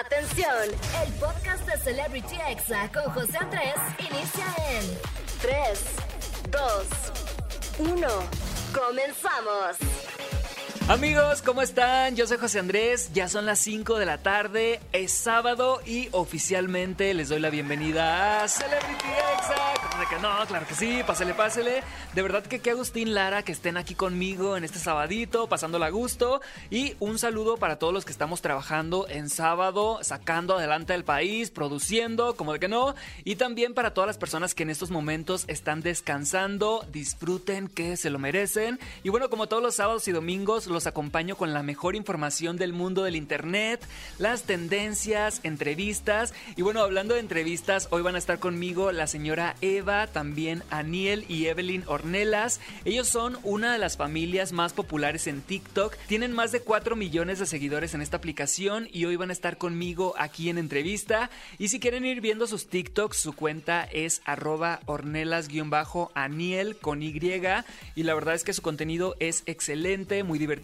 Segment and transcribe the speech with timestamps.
[0.00, 0.70] Atención,
[1.04, 4.98] el podcast de Celebrity Exa con José Andrés inicia en
[5.42, 5.84] 3,
[6.50, 8.08] 2, 1.
[8.72, 9.76] Comenzamos.
[10.88, 12.16] Amigos, ¿cómo están?
[12.16, 17.12] Yo soy José Andrés, ya son las 5 de la tarde, es sábado y oficialmente
[17.12, 19.81] les doy la bienvenida a Celebrity Exa.
[19.92, 20.46] ¿Cómo de que no?
[20.46, 21.82] Claro que sí, pásele, pásele.
[22.14, 25.90] De verdad que qué Agustín Lara que estén aquí conmigo en este sabadito, pasándola a
[25.90, 26.40] gusto.
[26.70, 31.50] Y un saludo para todos los que estamos trabajando en sábado, sacando adelante el país,
[31.50, 32.94] produciendo, como de que no.
[33.24, 38.08] Y también para todas las personas que en estos momentos están descansando, disfruten que se
[38.08, 38.80] lo merecen.
[39.02, 42.72] Y bueno, como todos los sábados y domingos, los acompaño con la mejor información del
[42.72, 43.84] mundo del Internet,
[44.18, 46.32] las tendencias, entrevistas.
[46.56, 51.24] Y bueno, hablando de entrevistas, hoy van a estar conmigo la señora Eva, también Aniel
[51.28, 52.60] y Evelyn Ornelas.
[52.84, 55.96] Ellos son una de las familias más populares en TikTok.
[56.06, 59.58] Tienen más de 4 millones de seguidores en esta aplicación y hoy van a estar
[59.58, 61.30] conmigo aquí en entrevista.
[61.58, 67.12] Y si quieren ir viendo sus TikToks, su cuenta es arroba ornelas-aniel con Y.
[67.94, 70.62] Y la verdad es que su contenido es excelente, muy divertido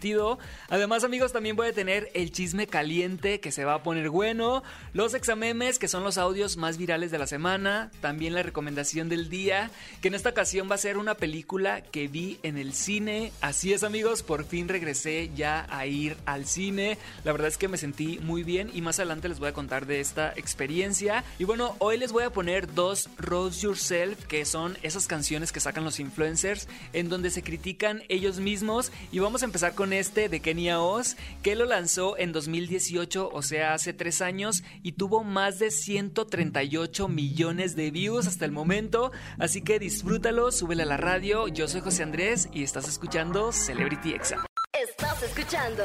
[0.69, 4.63] Además, amigos, también voy a tener el chisme caliente que se va a poner bueno,
[4.93, 9.29] los examemes que son los audios más virales de la semana, también la recomendación del
[9.29, 9.71] día,
[10.01, 13.31] que en esta ocasión va a ser una película que vi en el cine.
[13.41, 16.97] Así es, amigos, por fin regresé ya a ir al cine.
[17.23, 19.85] La verdad es que me sentí muy bien y más adelante les voy a contar
[19.85, 21.23] de esta experiencia.
[21.37, 25.59] Y bueno, hoy les voy a poner dos Rose Yourself, que son esas canciones que
[25.59, 30.29] sacan los influencers en donde se critican ellos mismos y vamos a empezar con este
[30.29, 35.23] de Kenia Oz, que lo lanzó en 2018, o sea, hace tres años, y tuvo
[35.23, 38.98] más de 138 millones de views hasta el momento.
[39.37, 41.47] Así que disfrútalo, súbele a la radio.
[41.47, 44.45] Yo soy José Andrés y estás escuchando Celebrity Exa.
[44.73, 45.83] Estás escuchando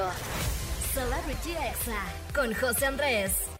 [0.92, 2.00] Celebrity Exa
[2.34, 3.53] con José Andrés.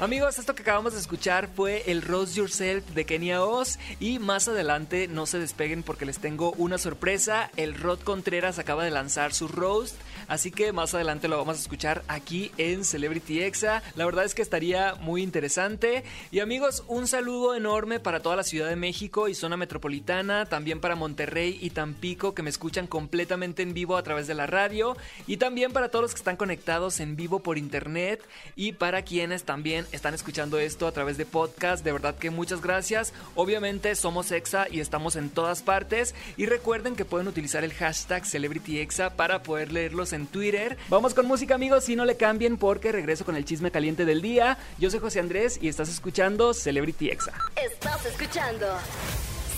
[0.00, 4.48] Amigos, esto que acabamos de escuchar fue el Rose Yourself de Kenia Oz y más
[4.48, 7.52] adelante no se despeguen porque les tengo una sorpresa.
[7.56, 9.94] El Rod Contreras acaba de lanzar su roast,
[10.26, 13.84] así que más adelante lo vamos a escuchar aquí en Celebrity Exa.
[13.94, 16.02] La verdad es que estaría muy interesante.
[16.32, 20.80] Y amigos, un saludo enorme para toda la Ciudad de México y zona metropolitana, también
[20.80, 24.96] para Monterrey y Tampico que me escuchan completamente en vivo a través de la radio
[25.28, 28.20] y también para todos los que están conectados en vivo por internet
[28.56, 31.84] y para quienes también están escuchando esto a través de podcast.
[31.84, 33.12] De verdad que muchas gracias.
[33.34, 36.14] Obviamente somos Exa y estamos en todas partes.
[36.36, 40.76] Y recuerden que pueden utilizar el hashtag CelebrityExa para poder leerlos en Twitter.
[40.88, 44.22] Vamos con música amigos, si no le cambien porque regreso con el chisme caliente del
[44.22, 44.58] día.
[44.78, 47.32] Yo soy José Andrés y estás escuchando Celebrity Exa.
[47.56, 48.66] Estás escuchando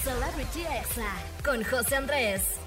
[0.02, 1.12] Celebrity Exa
[1.44, 2.65] con José Andrés.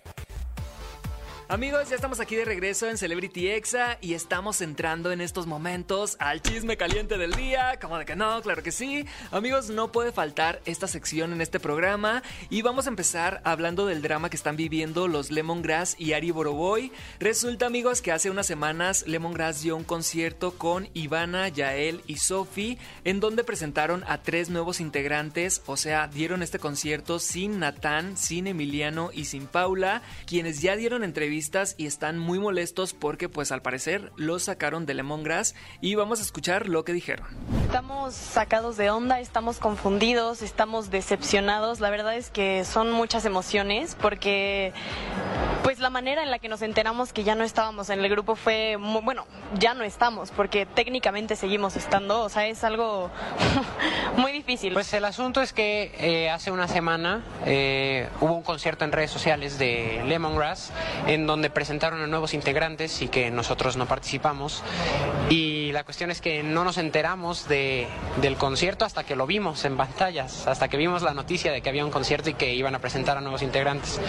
[1.52, 6.16] Amigos, ya estamos aquí de regreso en Celebrity Exa y estamos entrando en estos momentos
[6.20, 7.80] al chisme caliente del día.
[7.82, 9.08] Como de que no, claro que sí.
[9.32, 12.22] Amigos, no puede faltar esta sección en este programa
[12.52, 16.92] y vamos a empezar hablando del drama que están viviendo los Lemongrass y Ari Boroboy.
[17.20, 22.78] Resulta, amigos, que hace unas semanas Lemongrass dio un concierto con Ivana, Yael y Sophie
[23.06, 28.46] en donde presentaron a tres nuevos integrantes, o sea, dieron este concierto sin Natán, sin
[28.46, 31.39] Emiliano y sin Paula, quienes ya dieron entrevistas
[31.78, 36.24] y están muy molestos porque pues al parecer los sacaron de Lemongrass y vamos a
[36.24, 37.26] escuchar lo que dijeron.
[37.64, 41.80] Estamos sacados de onda, estamos confundidos, estamos decepcionados.
[41.80, 44.74] La verdad es que son muchas emociones porque
[45.70, 48.36] pues la manera en la que nos enteramos que ya no estábamos en el grupo
[48.36, 49.28] fue, bueno,
[49.60, 53.12] ya no estamos porque técnicamente seguimos estando, o sea, es algo
[54.18, 54.74] muy difícil.
[54.74, 59.12] Pues el asunto es que eh, hace una semana eh, hubo un concierto en redes
[59.12, 60.74] sociales de Lemongrass
[61.06, 64.64] en donde presentaron a nuevos integrantes y que nosotros no participamos.
[65.30, 67.88] Y la cuestión es que no nos enteramos de,
[68.22, 71.70] del concierto hasta que lo vimos en pantallas, hasta que vimos la noticia de que
[71.70, 74.00] había un concierto y que iban a presentar a nuevos integrantes.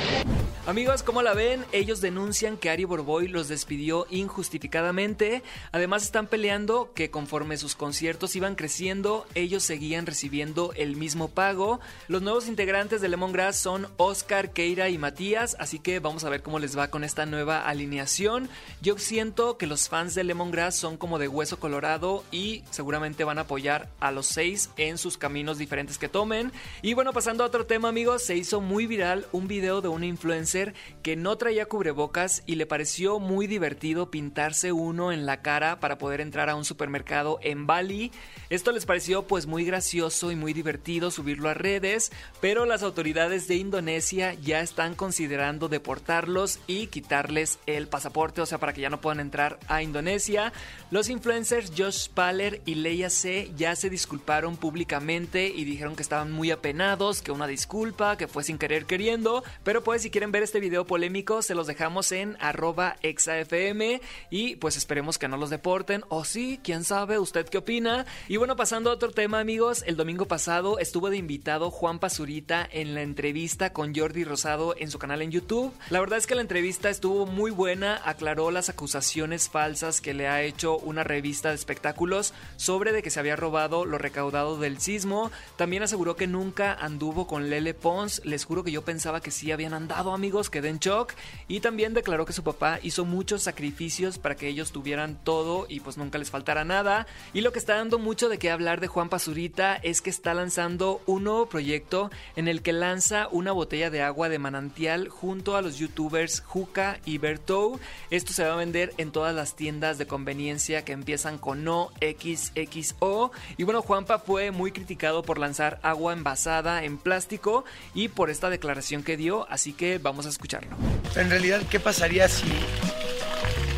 [0.67, 1.65] Amigos, ¿cómo la ven?
[1.73, 5.43] Ellos denuncian que Ari Borboy los despidió injustificadamente.
[5.73, 11.81] Además están peleando que conforme sus conciertos iban creciendo, ellos seguían recibiendo el mismo pago.
[12.09, 16.43] Los nuevos integrantes de Lemongrass son Oscar, Keira y Matías, así que vamos a ver
[16.43, 18.49] cómo les va con esta nueva alineación.
[18.83, 23.39] Yo siento que los fans de Lemongrass son como de hueso colorado y seguramente van
[23.39, 26.53] a apoyar a los seis en sus caminos diferentes que tomen.
[26.83, 30.07] Y bueno, pasando a otro tema, amigos, se hizo muy viral un video de una
[30.07, 35.81] influencer que no traía cubrebocas y le pareció muy divertido pintarse uno en la cara
[35.81, 38.13] para poder entrar a un supermercado en Bali.
[38.51, 43.49] Esto les pareció pues muy gracioso y muy divertido subirlo a redes, pero las autoridades
[43.49, 48.91] de Indonesia ya están considerando deportarlos y quitarles el pasaporte, o sea, para que ya
[48.91, 50.53] no puedan entrar a Indonesia.
[50.91, 51.40] Los influencers
[51.77, 57.23] Josh Paller y Leia C ya se disculparon públicamente y dijeron que estaban muy apenados,
[57.23, 60.87] que una disculpa, que fue sin querer queriendo, pero pues si quieren ver este video
[60.87, 66.25] polémico se los dejamos en arroba exafm y pues esperemos que no los deporten o
[66.25, 68.05] sí, quién sabe, usted qué opina.
[68.29, 72.69] Y bueno, pasando a otro tema amigos, el domingo pasado estuvo de invitado Juan Pazurita
[72.71, 75.73] en la entrevista con Jordi Rosado en su canal en YouTube.
[75.89, 80.29] La verdad es que la entrevista estuvo muy buena, aclaró las acusaciones falsas que le
[80.29, 84.81] ha hecho una revista de espectáculos sobre de que se había robado lo recaudado del
[84.81, 85.31] sismo.
[85.57, 88.21] También aseguró que nunca anduvo con Lele Pons.
[88.25, 91.15] Les juro que yo pensaba que sí habían andado amigos, quedé en shock.
[91.49, 95.81] Y también declaró que su papá hizo muchos sacrificios para que ellos tuvieran todo y
[95.81, 97.07] pues nunca les faltara nada.
[97.33, 100.35] Y lo que está dando mucho de qué hablar de Juan Pazurita es que está
[100.35, 105.57] lanzando un nuevo proyecto en el que lanza una botella de agua de manantial junto
[105.57, 107.79] a los youtubers Juca y Bertou.
[108.11, 111.93] Esto se va a vender en todas las tiendas de conveniencia que empiezan con O,
[112.01, 113.31] X, X, O.
[113.57, 117.65] Y bueno, Juanpa fue muy criticado por lanzar agua envasada en plástico
[117.95, 120.71] y por esta declaración que dio, así que vamos a escucharlo.
[121.17, 122.47] En realidad, ¿qué pasaría si,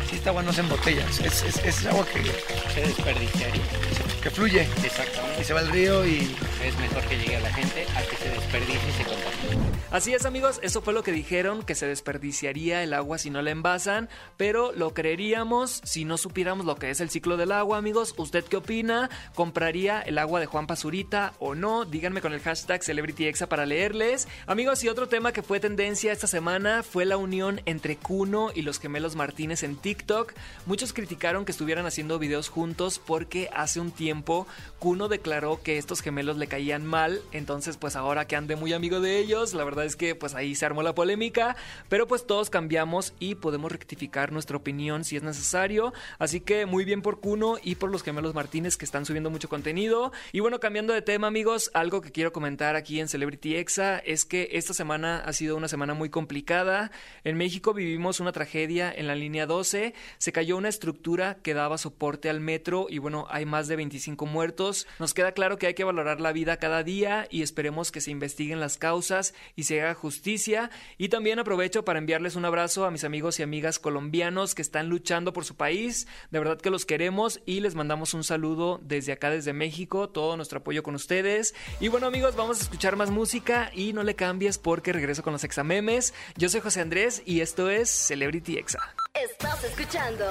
[0.09, 1.05] si esta agua no se embotella?
[1.23, 2.23] Es, es, es agua que,
[2.73, 3.61] Se desperdiciaría.
[4.21, 5.41] que fluye Exactamente.
[5.41, 8.15] y se va al río y Es mejor que llegue a la gente a que
[8.15, 9.03] se desperdicie y se.
[9.93, 13.43] Así es amigos, eso fue lo que dijeron, que se desperdiciaría el agua si no
[13.43, 17.77] la envasan, pero lo creeríamos si no supiéramos lo que es el ciclo del agua
[17.77, 18.15] amigos.
[18.17, 19.11] ¿Usted qué opina?
[19.35, 21.85] ¿Compraría el agua de Juan Pazurita o no?
[21.85, 24.27] Díganme con el hashtag CelebrityExa para leerles.
[24.47, 28.63] Amigos, y otro tema que fue tendencia esta semana fue la unión entre Kuno y
[28.63, 30.33] los gemelos Martínez en TikTok.
[30.65, 34.47] Muchos criticaron que estuvieran haciendo videos juntos porque hace un tiempo
[34.79, 38.99] Kuno declaró que estos gemelos le caían mal, entonces pues ahora que ande muy amigo
[38.99, 41.55] de ellos, la verdad es que pues ahí se armó la polémica,
[41.89, 46.85] pero pues todos cambiamos y podemos rectificar nuestra opinión si es necesario, así que muy
[46.85, 50.11] bien por Kuno y por los gemelos Martínez que están subiendo mucho contenido.
[50.31, 54.23] Y bueno, cambiando de tema amigos, algo que quiero comentar aquí en Celebrity Exa es
[54.23, 56.91] que esta semana ha sido una semana muy complicada.
[57.23, 61.79] En México vivimos una tragedia en la línea 12, se cayó una estructura que daba
[61.79, 64.85] soporte al metro y bueno, hay más de 25 muertos.
[64.99, 68.11] Nos queda claro que hay que valorar la vida cada día y esperemos que se
[68.11, 70.69] investiguen las causas y se haga justicia.
[70.97, 74.89] Y también aprovecho para enviarles un abrazo a mis amigos y amigas colombianos que están
[74.89, 76.07] luchando por su país.
[76.31, 80.35] De verdad que los queremos y les mandamos un saludo desde acá, desde México, todo
[80.35, 81.55] nuestro apoyo con ustedes.
[81.79, 85.33] Y bueno amigos, vamos a escuchar más música y no le cambies porque regreso con
[85.33, 86.13] los examemes.
[86.37, 88.79] Yo soy José Andrés y esto es Celebrity Exa.
[89.13, 90.25] Estás escuchando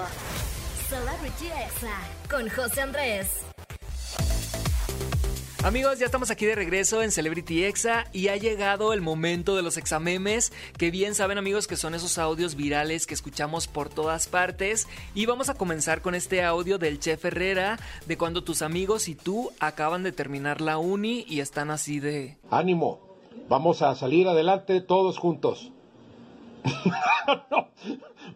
[0.88, 1.98] Celebrity Exa
[2.28, 3.51] con José Andrés.
[5.64, 9.62] Amigos, ya estamos aquí de regreso en Celebrity Exa y ha llegado el momento de
[9.62, 14.26] los examemes, que bien saben amigos que son esos audios virales que escuchamos por todas
[14.26, 14.88] partes.
[15.14, 19.14] Y vamos a comenzar con este audio del Chef Herrera, de cuando tus amigos y
[19.14, 22.38] tú acaban de terminar la uni y están así de...
[22.50, 22.98] Ánimo,
[23.48, 25.70] vamos a salir adelante todos juntos.
[27.52, 27.68] no,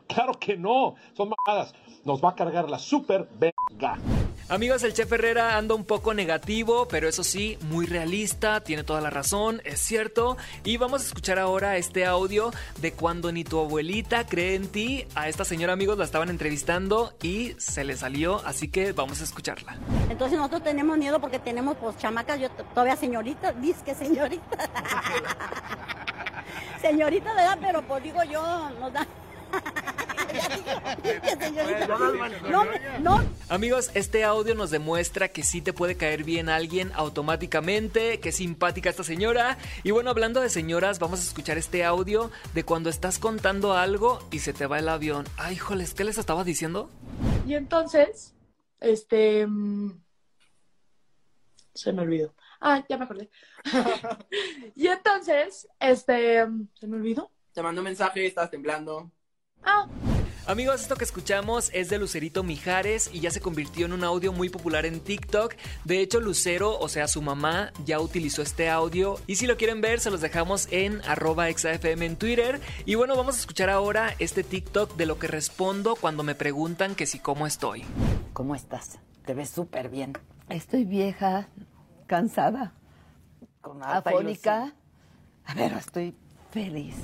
[0.07, 1.75] claro que no, son mamadas.
[2.05, 3.99] Nos va a cargar la super verga.
[4.49, 9.01] Amigos, el Chef Herrera anda un poco negativo, pero eso sí, muy realista, tiene toda
[9.01, 10.37] la razón, es cierto.
[10.63, 15.05] Y vamos a escuchar ahora este audio de cuando ni tu abuelita cree en ti.
[15.17, 19.25] A esta señora, amigos, la estaban entrevistando y se le salió, así que vamos a
[19.25, 19.79] escucharla.
[20.11, 23.53] Entonces nosotros tenemos miedo porque tenemos pues chamacas, yo todavía señorita,
[23.85, 24.71] que señorita.
[26.81, 29.05] señorita de edad, pero pues digo yo, nos da.
[30.33, 30.83] Ya digo, que señorita.
[32.51, 32.65] No,
[33.01, 38.31] no, Amigos, este audio nos demuestra que sí te puede caer bien alguien automáticamente, que
[38.31, 39.59] es simpática esta señora.
[39.83, 44.19] Y bueno, hablando de señoras, vamos a escuchar este audio de cuando estás contando algo
[44.31, 45.25] y se te va el avión.
[45.37, 46.91] Ay, híjoles, ¿qué les estaba diciendo?
[47.47, 48.35] Y entonces,
[48.81, 49.47] este.
[49.47, 50.01] mm,
[51.75, 52.35] Se me olvidó.
[52.61, 53.31] Ah, ya me acordé.
[54.75, 56.47] y entonces, este.
[56.47, 57.31] mm, Se me olvidó.
[57.53, 59.11] Te mandó un mensaje, estás temblando.
[59.63, 59.87] Ah,
[60.49, 64.33] Amigos, esto que escuchamos es de Lucerito Mijares y ya se convirtió en un audio
[64.33, 65.57] muy popular en TikTok.
[65.85, 69.19] De hecho, Lucero, o sea, su mamá, ya utilizó este audio.
[69.27, 72.61] Y si lo quieren ver, se los dejamos en arroba exafm en Twitter.
[72.85, 76.95] Y bueno, vamos a escuchar ahora este TikTok de lo que respondo cuando me preguntan
[76.95, 77.83] que si cómo estoy.
[78.33, 79.01] ¿Cómo estás?
[79.25, 80.13] Te ves súper bien.
[80.49, 81.49] Estoy vieja,
[82.07, 82.73] cansada,
[83.61, 84.77] Con afónica,
[85.57, 86.15] pero estoy
[86.57, 86.95] feliz.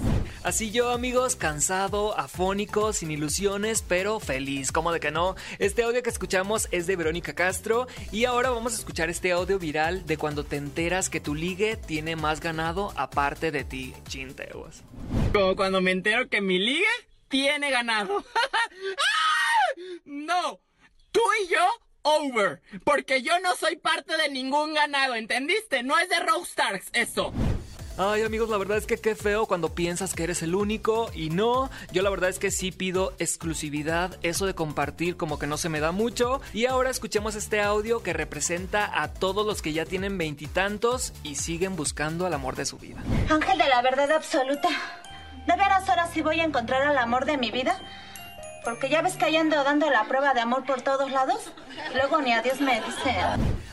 [0.44, 4.72] Así yo, amigos, cansado, afónico, sin ilusiones, pero feliz.
[4.72, 5.36] ¿Cómo de que no?
[5.58, 9.58] Este audio que escuchamos es de Verónica Castro y ahora vamos a escuchar este audio
[9.58, 13.94] viral de cuando te enteras que tu ligue tiene más ganado aparte de ti.
[14.08, 14.82] Chinteos.
[15.34, 16.88] Como cuando me entero que mi liga
[17.28, 18.24] tiene ganado.
[18.34, 19.80] ¡Ah!
[20.06, 20.60] No,
[21.10, 21.60] tú y yo
[22.02, 22.62] over.
[22.84, 25.82] Porque yo no soy parte de ningún ganado, ¿entendiste?
[25.82, 27.34] No es de Rockstars eso.
[27.98, 31.28] Ay amigos, la verdad es que qué feo cuando piensas que eres el único y
[31.28, 31.70] no.
[31.92, 35.68] Yo la verdad es que sí pido exclusividad, eso de compartir como que no se
[35.68, 36.40] me da mucho.
[36.54, 41.36] Y ahora escuchemos este audio que representa a todos los que ya tienen veintitantos y,
[41.42, 43.02] siguen buscando al amor de su vida.
[43.28, 44.68] Ángel de la verdad absoluta.
[45.46, 47.78] ¿De veras ahora sí voy a encontrar al amor de mi vida?
[48.64, 51.52] Porque ya ves que ahí ando dando la prueba de amor por todos lados.
[51.92, 53.16] Y luego ni a Dios me dice.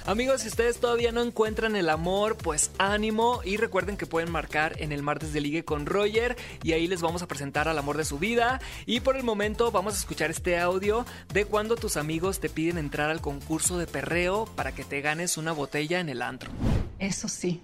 [0.05, 4.81] Amigos, si ustedes todavía no encuentran el amor, pues ánimo y recuerden que pueden marcar
[4.81, 7.97] en el martes de ligue con Roger y ahí les vamos a presentar al amor
[7.97, 8.59] de su vida.
[8.87, 12.79] Y por el momento vamos a escuchar este audio de cuando tus amigos te piden
[12.79, 16.49] entrar al concurso de perreo para que te ganes una botella en el antro.
[16.97, 17.61] Eso sí,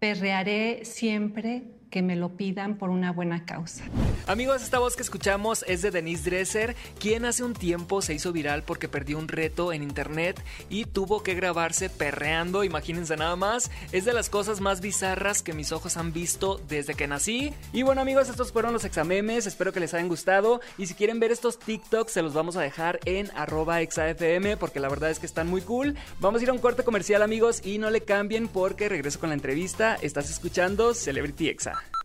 [0.00, 3.84] perrearé siempre que me lo pidan por una buena causa.
[4.26, 8.32] Amigos, esta voz que escuchamos es de Denise Dresser, quien hace un tiempo se hizo
[8.32, 13.70] viral porque perdió un reto en internet y tuvo que grabarse perreando, imagínense nada más.
[13.92, 17.52] Es de las cosas más bizarras que mis ojos han visto desde que nací.
[17.74, 20.62] Y bueno amigos, estos fueron los examemes, espero que les hayan gustado.
[20.78, 24.80] Y si quieren ver estos TikToks, se los vamos a dejar en arroba exafm porque
[24.80, 25.94] la verdad es que están muy cool.
[26.20, 29.28] Vamos a ir a un corte comercial amigos y no le cambien porque regreso con
[29.28, 29.98] la entrevista.
[30.00, 31.81] Estás escuchando Celebrity Exa.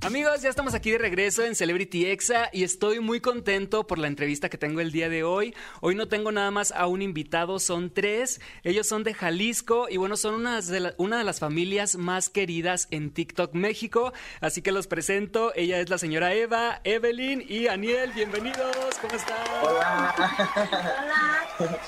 [0.00, 4.06] Amigos, ya estamos aquí de regreso en Celebrity Exa y estoy muy contento por la
[4.06, 5.56] entrevista que tengo el día de hoy.
[5.80, 8.40] Hoy no tengo nada más a un invitado, son tres.
[8.62, 12.86] Ellos son de Jalisco y bueno, son una de, una de las familias más queridas
[12.92, 14.12] en TikTok México.
[14.40, 15.52] Así que los presento.
[15.56, 18.12] Ella es la señora Eva, Evelyn y Aniel.
[18.14, 19.36] Bienvenidos, ¿cómo están?
[19.62, 20.14] Hola.
[21.58, 21.78] Hola.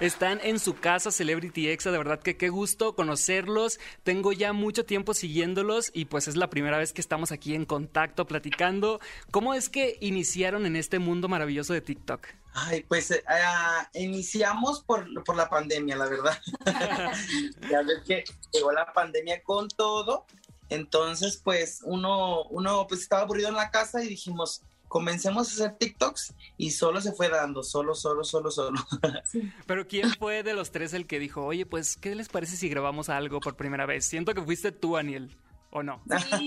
[0.00, 3.80] Están en su casa Celebrity Exa, de verdad que qué gusto conocerlos.
[4.04, 7.64] Tengo ya mucho tiempo siguiéndolos y pues es la primera vez que estamos aquí en
[7.64, 9.00] contacto, platicando.
[9.30, 12.26] ¿Cómo es que iniciaron en este mundo maravilloso de TikTok?
[12.54, 16.38] Ay, pues uh, iniciamos por, por, la pandemia, la verdad.
[17.70, 20.26] ya ves que llegó la pandemia con todo.
[20.68, 25.78] Entonces, pues uno, uno pues estaba aburrido en la casa y dijimos, comencemos a hacer
[25.78, 28.78] TikToks y solo se fue dando, solo, solo, solo, solo.
[29.24, 29.52] Sí.
[29.66, 32.68] Pero ¿quién fue de los tres el que dijo, oye, pues, ¿qué les parece si
[32.68, 34.06] grabamos algo por primera vez?
[34.06, 35.36] Siento que fuiste tú, Aniel.
[35.70, 36.02] ¿O no?
[36.30, 36.46] Sí,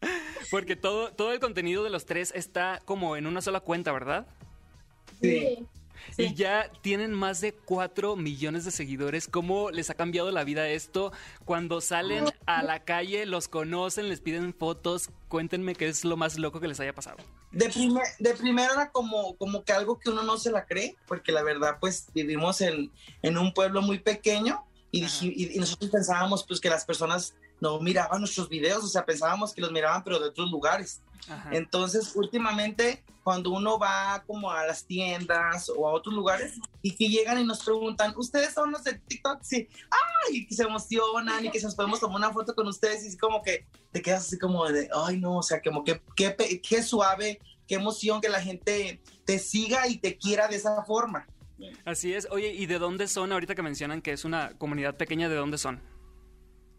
[0.50, 4.26] Porque todo, todo el contenido de los tres está como en una sola cuenta, ¿verdad?
[5.20, 5.66] Sí.
[6.16, 6.22] Sí.
[6.22, 9.28] Y ya tienen más de 4 millones de seguidores.
[9.28, 11.12] ¿Cómo les ha cambiado la vida esto?
[11.44, 15.10] Cuando salen a la calle, los conocen, les piden fotos.
[15.28, 17.18] Cuéntenme qué es lo más loco que les haya pasado.
[17.52, 20.96] De, primer, de primero era como, como que algo que uno no se la cree,
[21.06, 22.90] porque la verdad, pues vivimos en,
[23.22, 27.80] en un pueblo muy pequeño y, y, y nosotros pensábamos pues que las personas no
[27.80, 31.02] miraban nuestros videos, o sea, pensábamos que los miraban, pero de otros lugares.
[31.28, 31.50] Ajá.
[31.52, 37.08] Entonces, últimamente, cuando uno va como a las tiendas o a otros lugares y que
[37.08, 39.40] llegan y nos preguntan, ¿ustedes son los de TikTok?
[39.42, 40.38] Sí, ¡ay!
[40.38, 43.18] Y que se emocionan y que nos podemos tomar una foto con ustedes y es
[43.18, 45.38] como que te quedas así como de, ¡ay, no!
[45.38, 49.98] O sea, como que qué, qué suave, qué emoción que la gente te siga y
[49.98, 51.26] te quiera de esa forma.
[51.84, 52.26] Así es.
[52.30, 53.32] Oye, ¿y de dónde son?
[53.32, 55.80] Ahorita que mencionan que es una comunidad pequeña, ¿de dónde son?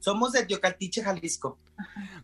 [0.01, 1.59] Somos de Teocaltiche, Jalisco.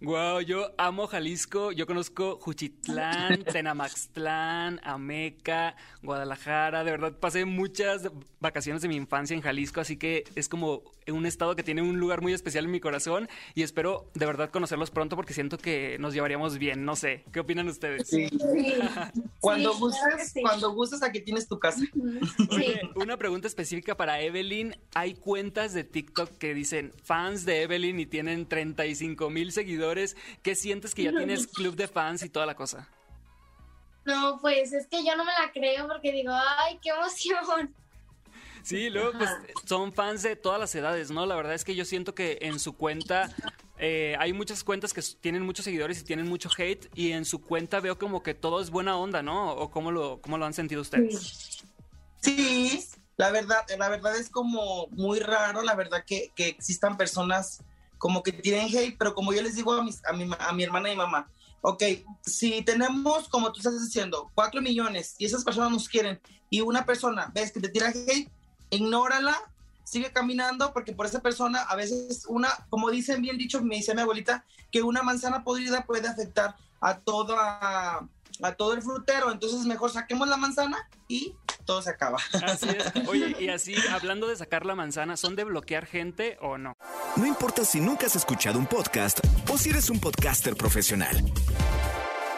[0.02, 1.72] Wow, yo amo Jalisco.
[1.72, 6.84] Yo conozco Juchitlán, Tenamaxtlán, Ameca, Guadalajara.
[6.84, 11.26] De verdad, pasé muchas vacaciones de mi infancia en Jalisco, así que es como un
[11.26, 14.92] estado que tiene un lugar muy especial en mi corazón y espero de verdad conocerlos
[14.92, 16.86] pronto porque siento que nos llevaríamos bien.
[16.86, 18.08] No sé, ¿qué opinan ustedes?
[18.08, 18.28] Sí.
[18.30, 18.74] sí.
[19.40, 20.42] cuando sí, gustes, sí.
[20.42, 21.82] cuando gustes, aquí tienes tu casa.
[22.52, 24.76] Oye, una pregunta específica para Evelyn.
[24.94, 30.16] Hay cuentas de TikTok que dicen fans de Evelyn y tienen 35 mil seguidores.
[30.42, 32.90] ¿Qué sientes que ya tienes club de fans y toda la cosa?
[34.06, 37.74] No, pues es que yo no me la creo porque digo, ay, qué emoción.
[38.64, 39.30] Sí, luego pues
[39.66, 41.26] son fans de todas las edades, ¿no?
[41.26, 43.30] La verdad es que yo siento que en su cuenta
[43.78, 47.42] eh, hay muchas cuentas que tienen muchos seguidores y tienen mucho hate y en su
[47.42, 49.52] cuenta veo como que todo es buena onda, ¿no?
[49.52, 51.64] ¿O cómo lo, cómo lo han sentido ustedes?
[52.22, 52.84] Sí,
[53.18, 57.64] la verdad, la verdad es como muy raro, la verdad que, que existan personas
[57.98, 60.64] como que tienen hate, pero como yo les digo a, mis, a, mi, a mi
[60.64, 61.28] hermana y mamá,
[61.62, 61.84] ok,
[62.24, 66.22] si tenemos, como tú estás diciendo, cuatro millones y esas personas nos quieren
[66.52, 68.30] y una persona ves que te tira hate,
[68.70, 69.36] ignórala,
[69.84, 73.96] sigue caminando porque por esa persona a veces una, como dicen bien dicho, me dice
[73.96, 78.08] mi abuelita, que una manzana podrida puede afectar a toda
[78.42, 82.18] a todo el frutero, entonces mejor saquemos la manzana y todo se acaba.
[82.44, 82.92] Así es.
[83.08, 86.78] Oye, y así, hablando de sacar la manzana, ¿son de bloquear gente o no?
[87.16, 89.20] No importa si nunca has escuchado un podcast
[89.52, 91.24] o si eres un podcaster profesional.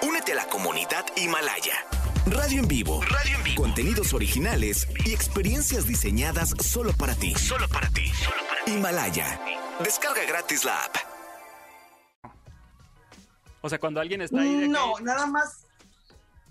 [0.01, 1.85] Únete a la comunidad Himalaya.
[2.25, 3.01] Radio en vivo.
[3.03, 3.61] Radio en vivo.
[3.63, 7.33] Contenidos originales y experiencias diseñadas solo para ti.
[7.35, 8.11] Solo para ti.
[8.67, 9.39] Himalaya.
[9.83, 10.95] Descarga gratis la app.
[13.61, 15.65] O sea, cuando alguien está ahí de No, que- nada más,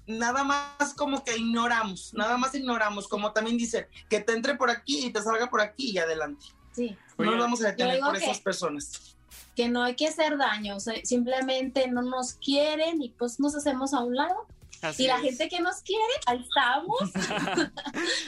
[0.09, 4.71] nada más como que ignoramos, nada más ignoramos, como también dice, que te entre por
[4.71, 6.47] aquí y te salga por aquí y adelante.
[6.73, 6.97] Sí.
[7.19, 9.15] No nos vamos a detener por que- esas personas.
[9.55, 13.57] que no hay que hacer daño, o sea, simplemente no nos quieren y pues nos
[13.57, 14.47] hacemos a un lado.
[14.82, 15.23] Así y la es.
[15.23, 17.11] gente que nos quiere, ahí estamos.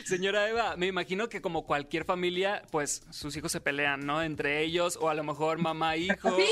[0.05, 4.23] Señora Eva, me imagino que como cualquier familia, pues sus hijos se pelean, ¿no?
[4.23, 6.45] Entre ellos, o a lo mejor mamá, hijo, Sí.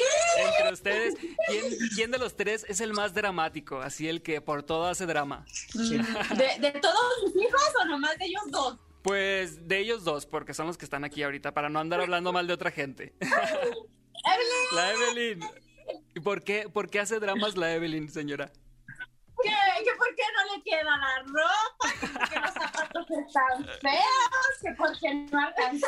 [0.47, 1.15] entre ustedes.
[1.49, 1.65] ¿Quién,
[1.95, 3.81] quién de los tres es el más dramático?
[3.81, 5.45] Así el que por todo hace drama.
[5.75, 8.79] ¿De, de todos mis hijos o nomás de ellos dos?
[9.03, 12.33] Pues de ellos dos, porque son los que están aquí ahorita, para no andar hablando
[12.33, 13.15] mal de otra gente.
[13.21, 14.75] Evelyn.
[14.75, 15.41] La Evelyn.
[16.15, 18.53] ¿Y por qué, por qué hace dramas la Evelyn, señora?
[19.43, 19.85] ¿Qué?
[19.85, 22.01] ¿Que por qué no le queda la ropa?
[22.01, 24.59] ¿Que por qué los zapatos están feos?
[24.63, 25.87] ¿Que por qué no alcanzó?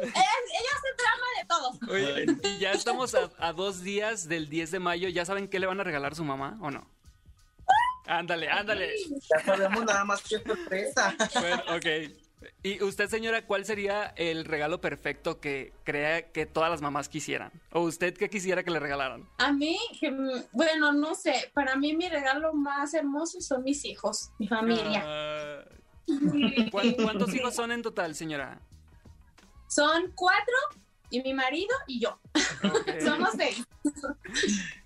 [0.00, 1.76] Ella, ella hace drama de todos.
[1.88, 5.08] Oye, y ya estamos a, a dos días del 10 de mayo.
[5.08, 6.86] ¿Ya saben qué le van a regalar a su mamá o no?
[8.06, 8.94] Ándale, ándale.
[9.30, 11.14] Ya sabemos nada más que sorpresa.
[11.34, 12.12] Bueno, ok.
[12.62, 17.52] Y usted, señora, ¿cuál sería el regalo perfecto que crea que todas las mamás quisieran?
[17.72, 19.28] ¿O usted qué quisiera que le regalaran?
[19.38, 19.78] A mí,
[20.52, 25.02] bueno, no sé, para mí mi regalo más hermoso son mis hijos, mi familia.
[25.04, 25.64] Ah,
[26.70, 28.60] ¿cuán- ¿Cuántos hijos son en total, señora?
[29.68, 30.54] Son cuatro
[31.10, 32.18] y mi marido y yo.
[33.04, 33.64] Somos seis.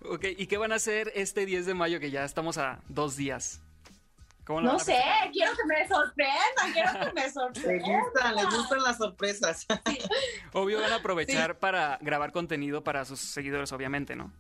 [0.03, 3.17] Ok, ¿y qué van a hacer este 10 de mayo que ya estamos a dos
[3.17, 3.63] días?
[4.47, 4.97] ¿Cómo lo No sé,
[5.33, 8.01] quiero que me sorprendan, quiero que me Le sorprendan.
[8.01, 9.67] gustan, les gustan las sorpresas.
[10.53, 14.33] Obvio van a aprovechar para grabar contenido para sus seguidores, obviamente, ¿no?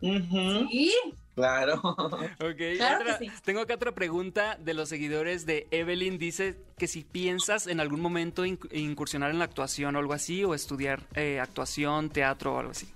[0.00, 0.92] Sí.
[1.34, 1.80] Claro.
[2.40, 3.32] Ok, Claro otra- que sí.
[3.44, 6.18] tengo acá otra pregunta de los seguidores de Evelyn.
[6.18, 10.42] Dice que si piensas en algún momento inc- incursionar en la actuación o algo así,
[10.44, 12.88] o estudiar eh, actuación, teatro o algo así.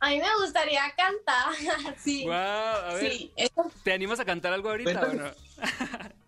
[0.00, 1.52] A mí me gustaría cantar.
[1.98, 2.24] Sí.
[2.24, 5.30] Wow, a ver, Sí, eso ¿te animas a cantar algo ahorita o no?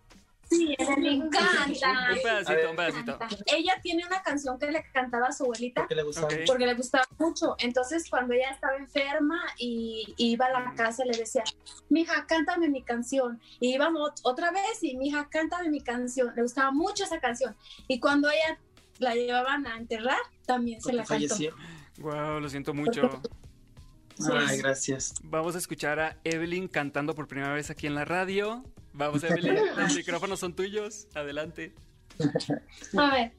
[0.51, 2.11] Sí, me encanta.
[2.11, 3.19] Un pedacito, un pedacito.
[3.45, 6.27] Ella tiene una canción que le cantaba a su abuelita Porque le gustaba.
[6.45, 7.55] Porque le gustaba mucho.
[7.59, 11.45] Entonces, cuando ella estaba enferma y iba a la casa, le decía,
[11.87, 13.39] mija, cántame mi canción.
[13.61, 16.33] Y íbamos otra vez y, mija, cántame mi canción.
[16.35, 17.55] Le gustaba mucho esa canción.
[17.87, 18.59] Y cuando ella
[18.99, 21.35] la llevaban a enterrar, también se la Porque cantó.
[21.35, 21.55] falleció.
[21.99, 23.21] Wow, lo siento mucho.
[24.33, 25.15] Ay, gracias.
[25.23, 28.63] Vamos a escuchar a Evelyn cantando por primera vez aquí en la radio.
[28.93, 31.07] Vamos, Evelyn, los micrófonos son tuyos.
[31.15, 31.73] Adelante.
[32.97, 33.33] A ver.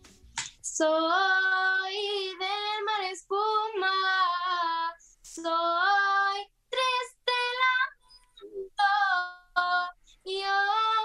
[0.60, 1.92] Soy
[2.38, 3.90] del mar espuma,
[5.20, 8.92] soy triste lamento,
[10.24, 11.01] yo soy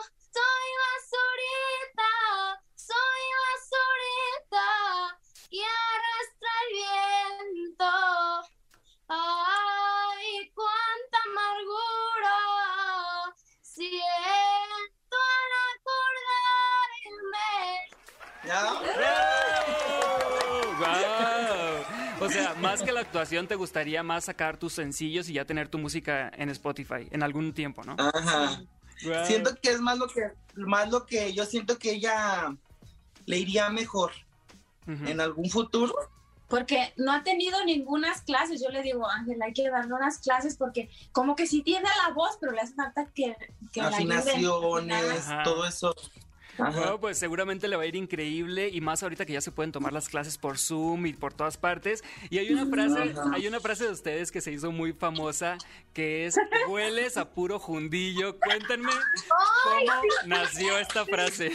[22.27, 25.69] O sea, más que la actuación, ¿te gustaría más sacar tus sencillos y ya tener
[25.69, 27.95] tu música en Spotify en algún tiempo, no?
[27.97, 28.61] Ajá.
[29.03, 29.25] Wow.
[29.25, 32.55] Siento que es más lo que, más lo que yo siento que ella
[33.25, 34.11] le iría mejor
[34.87, 35.93] en algún futuro.
[36.47, 38.61] Porque no ha tenido ninguna clases.
[38.61, 42.13] Yo le digo, Ángel, hay que darle unas clases porque como que sí tiene la
[42.13, 43.35] voz, pero le hace falta que,
[43.73, 43.89] que la.
[43.89, 45.43] Afinaciones, Ajá.
[45.43, 45.93] todo eso.
[46.57, 46.69] Ajá.
[46.71, 49.71] Bueno, pues seguramente le va a ir increíble y más ahorita que ya se pueden
[49.71, 52.03] tomar las clases por Zoom y por todas partes.
[52.29, 53.31] Y hay una frase, Ajá.
[53.33, 55.57] hay una frase de ustedes que se hizo muy famosa
[55.93, 56.35] que es
[56.67, 58.39] hueles a puro jundillo.
[58.39, 58.91] Cuéntenme
[59.63, 61.51] cómo nació esta frase.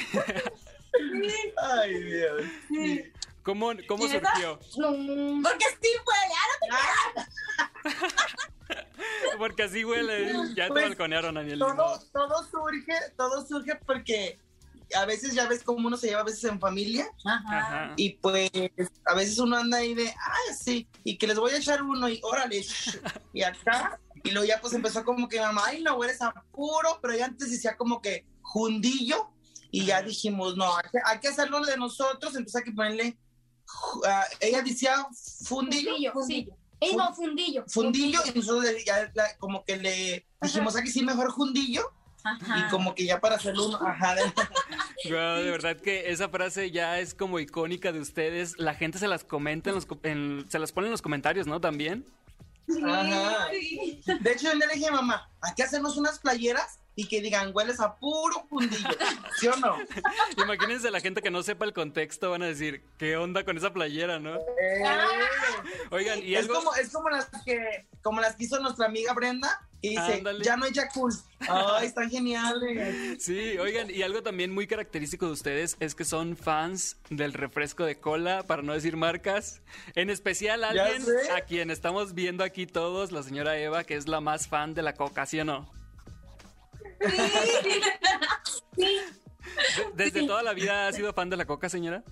[1.57, 2.43] Ay, Dios.
[3.43, 4.59] ¿Cómo, cómo surgió?
[4.59, 7.95] Porque sí puede,
[9.39, 10.33] Porque así huele.
[10.55, 11.59] Ya te Pues, balconearon, Daniel.
[11.59, 14.39] Todo, todo surge, todo surge porque
[14.95, 17.93] a veces ya ves cómo uno se lleva a veces en familia Ajá.
[17.97, 18.51] y pues
[19.07, 22.09] a veces uno anda ahí de, ah, sí, y que les voy a echar uno
[22.09, 22.65] y órale,
[23.33, 26.99] y acá, y luego ya pues empezó como que mamá, ay, no, eres a puro,
[27.01, 29.29] pero ya antes decía como que jundillo,
[29.71, 33.19] y ya dijimos, no, hay que, hay que hacerlo de nosotros, entonces hay que ponerle,
[34.07, 35.07] ah, ella decía
[35.45, 36.49] fundillo, Fundillo, sí.
[36.81, 37.65] Ey, no, fundillo.
[37.69, 41.31] fundillo, y nosotros ya la- como que le dijimos, aquí sí, mejor
[42.57, 44.15] y como que ya para hacerlo uno, ajá,
[45.45, 48.59] de- verdad que esa frase ya es como icónica de ustedes.
[48.59, 51.61] La gente se las comenta, en los, en- se las pone en los comentarios, ¿no?
[51.61, 52.07] También.
[52.85, 53.49] Ajá.
[53.51, 57.53] De hecho, yo le dije a mamá, hay que hacernos unas playeras y que digan,
[57.55, 58.89] hueles a puro fundillo.
[59.39, 59.77] ¿Sí o no?
[60.43, 63.73] Imagínense la gente que no sepa el contexto, van a decir, ¿qué onda con esa
[63.73, 64.39] playera, no?
[65.91, 66.55] Oigan, y es algo...
[66.55, 70.45] como, es como las que, como las que hizo nuestra amiga Brenda y dice, Ándale.
[70.45, 71.17] ya no hay Yakult.
[71.49, 73.23] Ay, están geniales.
[73.23, 77.85] Sí, oigan, y algo también muy característico de ustedes es que son fans del refresco
[77.85, 79.63] de cola, para no decir marcas.
[79.95, 81.03] En especial alguien
[81.35, 84.83] a quien estamos viendo aquí todos, la señora Eva, que es la más fan de
[84.83, 85.82] la coca, ¿sí o no?
[88.77, 89.03] De-
[89.95, 92.03] ¿Desde toda la vida ha sido fan de la coca, señora?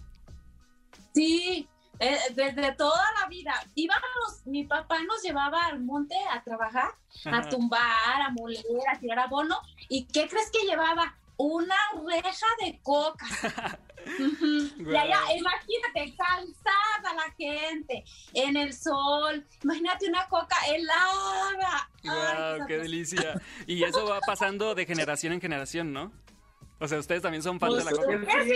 [1.14, 3.54] Sí, eh, desde toda la vida.
[3.74, 6.90] Íbamos, mi papá nos llevaba al monte a trabajar,
[7.24, 7.38] Ajá.
[7.38, 9.58] a tumbar, a moler, a tirar abono.
[9.88, 11.14] ¿Y qué crees que llevaba?
[11.42, 11.74] Una
[12.06, 13.26] reja de coca.
[14.06, 19.46] Y allá, imagínate, cansada la gente, en el sol.
[19.62, 21.90] Imagínate una coca helada.
[22.04, 22.66] Ay, ¡Wow!
[22.66, 23.40] ¡Qué delicia!
[23.66, 26.12] Y eso va pasando de generación en generación, ¿no?
[26.78, 28.42] O sea, ustedes también son fans de la coca.
[28.42, 28.54] Sí,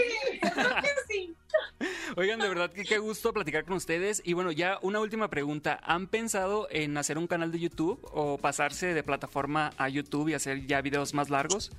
[1.09, 1.37] sí.
[2.17, 4.23] Oigan, de verdad que qué gusto platicar con ustedes.
[4.25, 5.79] Y bueno, ya una última pregunta.
[5.83, 10.35] ¿Han pensado en hacer un canal de YouTube o pasarse de plataforma a YouTube y
[10.35, 11.71] hacer ya videos más largos?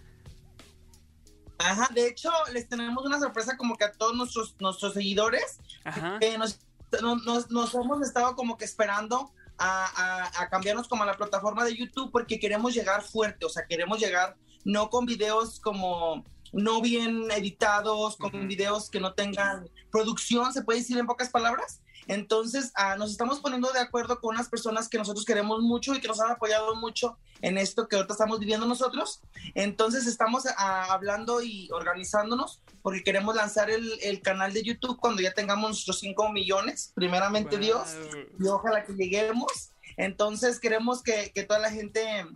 [1.57, 5.59] Ajá, de hecho, les tenemos una sorpresa como que a todos nuestros, nuestros seguidores.
[5.83, 6.17] Ajá.
[6.19, 6.59] que nos,
[7.01, 11.15] no- nos, nos hemos estado como que esperando a, a- a cambiarnos como a la
[11.15, 16.23] plataforma de YouTube porque queremos llegar fuerte, o sea, queremos llegar no con videos como
[16.51, 21.81] no bien editados, con videos que no tengan producción, se puede decir en pocas palabras.
[22.07, 26.01] Entonces, ah, nos estamos poniendo de acuerdo con unas personas que nosotros queremos mucho y
[26.01, 29.21] que nos han apoyado mucho en esto que ahorita estamos viviendo nosotros.
[29.53, 35.21] Entonces, estamos ah, hablando y organizándonos porque queremos lanzar el, el canal de YouTube cuando
[35.21, 37.95] ya tengamos nuestros 5 millones, primeramente Dios,
[38.39, 39.71] y ojalá que lleguemos.
[39.97, 42.27] Entonces, queremos que, que toda la gente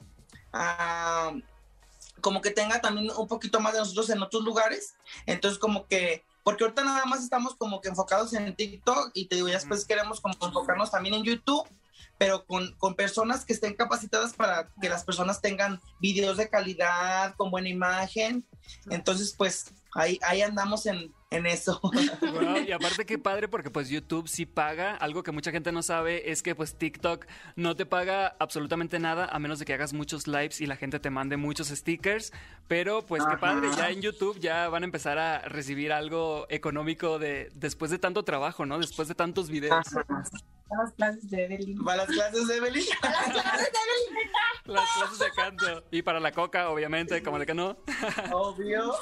[0.54, 1.34] ah,
[2.22, 4.96] como que tenga también un poquito más de nosotros en otros lugares.
[5.26, 9.36] Entonces, como que, porque ahorita nada más estamos como que enfocados en TikTok y te
[9.36, 11.68] digo, ya después queremos como enfocarnos también en YouTube,
[12.18, 17.36] pero con, con personas que estén capacitadas para que las personas tengan videos de calidad,
[17.36, 18.46] con buena imagen.
[18.90, 21.80] Entonces, pues ahí, ahí andamos en, en eso.
[22.22, 24.96] Wow, y aparte qué padre porque pues YouTube sí paga.
[24.96, 29.26] Algo que mucha gente no sabe es que pues TikTok no te paga absolutamente nada
[29.26, 32.32] a menos de que hagas muchos lives y la gente te mande muchos stickers.
[32.68, 37.20] Pero pues qué padre, ya en YouTube ya van a empezar a recibir algo económico
[37.20, 38.80] de después de tanto trabajo, ¿no?
[38.80, 39.86] Después de tantos videos.
[40.78, 41.84] Las clases de Evelyn.
[41.84, 42.86] Para las clases de Evelyn.
[44.66, 45.84] Las clases de canto.
[45.92, 47.78] Y para la coca, obviamente, como de que no.
[48.32, 48.94] Obvio.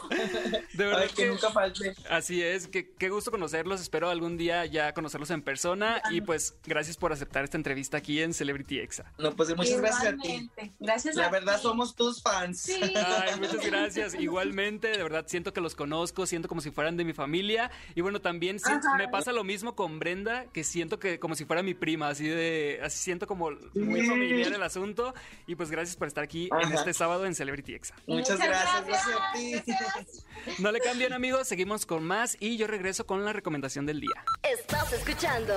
[0.74, 1.94] De verdad Ay, que nunca falte.
[2.10, 3.82] Así es, que qué gusto conocerlos.
[3.82, 6.02] Espero algún día ya conocerlos en persona.
[6.12, 9.12] Y pues gracias por aceptar esta entrevista aquí en Celebrity Exa.
[9.18, 10.28] No, pues muchas gracias a ti.
[10.28, 10.74] Igualmente.
[10.80, 11.64] Gracias La a verdad ti.
[11.64, 12.70] somos tus fans.
[12.70, 14.14] Ay, muchas gracias.
[14.14, 17.72] Igualmente, de verdad siento que los conozco, siento como si fueran de mi familia.
[17.94, 21.44] Y bueno, también si- me pasa lo mismo con Brenda, que siento que como si
[21.46, 25.14] fuera mi prima, así de, así siento como muy familiar el asunto.
[25.46, 27.96] Y pues gracias por estar aquí en este sábado en Celebrity Exa.
[28.08, 30.62] Muchas gracias, gracias a ti.
[30.62, 34.24] No le cambien amigos, seguimos con más y yo regreso con la recomendación del día.
[34.44, 35.54] Estás escuchando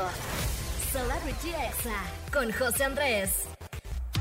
[0.92, 3.48] Celebrity Exa con José Andrés.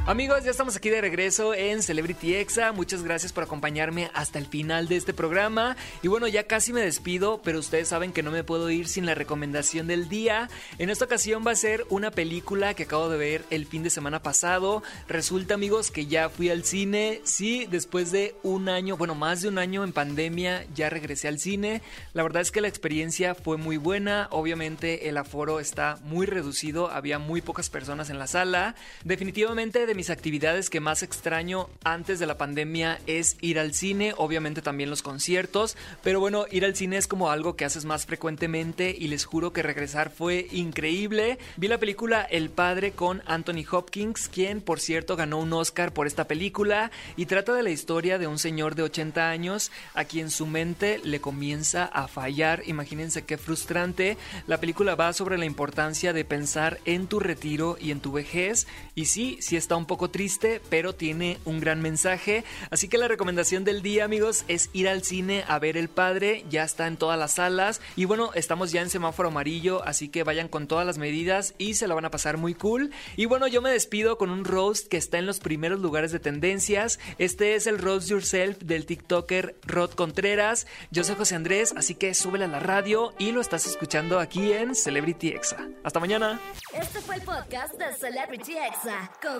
[0.06, 2.72] Amigos, ya estamos aquí de regreso en Celebrity Exa.
[2.72, 5.78] Muchas gracias por acompañarme hasta el final de este programa.
[6.02, 9.06] Y bueno, ya casi me despido, pero ustedes saben que no me puedo ir sin
[9.06, 10.50] la recomendación del día.
[10.80, 13.92] En esta ocasión va a ser una película que acabo de ver el fin de
[13.92, 14.82] semana pasado.
[15.08, 17.22] Resulta, amigos, que ya fui al cine.
[17.24, 21.38] Sí, después de un año, bueno, más de un año en pandemia, ya regresé al
[21.38, 21.84] cine.
[22.14, 24.28] La verdad es que la experiencia fue muy buena.
[24.32, 28.74] Obviamente el aforo está muy reducido, había muy pocas personas en la sala.
[29.04, 34.14] Definitivamente de mis actividades que más extraño antes de la pandemia es ir al cine,
[34.18, 38.06] obviamente también los conciertos, pero bueno, ir al cine es como algo que haces más
[38.06, 41.40] frecuentemente y les juro que regresar fue increíble.
[41.58, 46.06] Vi la película El Padre con Anthony Hopkins, quien por cierto ganó un Oscar por
[46.06, 50.30] esta película y trata de la historia de un señor de 80 años a quien
[50.30, 52.62] su mente le comienza a fallar.
[52.68, 54.18] Imagínense qué frustrante.
[54.46, 58.68] La película va sobre la importancia de pensar en tu retiro y en tu vejez
[58.94, 62.44] y sí, sí está un poco triste, pero tiene un gran mensaje.
[62.70, 66.46] Así que la recomendación del día, amigos, es ir al cine a ver El Padre.
[66.50, 67.82] Ya está en todas las salas.
[67.96, 71.74] Y bueno, estamos ya en semáforo amarillo, así que vayan con todas las medidas y
[71.74, 72.92] se la van a pasar muy cool.
[73.16, 76.20] Y bueno, yo me despido con un roast que está en los primeros lugares de
[76.20, 77.00] tendencias.
[77.18, 80.68] Este es el Roast Yourself del TikToker Rod Contreras.
[80.92, 84.52] Yo soy José Andrés, así que súbele a la radio y lo estás escuchando aquí
[84.52, 85.68] en Celebrity Exa.
[85.84, 86.40] Hasta mañana.
[86.74, 89.40] Este fue el podcast de Celebrity Exa con